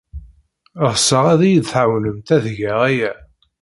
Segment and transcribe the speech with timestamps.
[0.91, 3.11] Ɣseɣ ad iyi-tɛawnemt ad geɣ aya.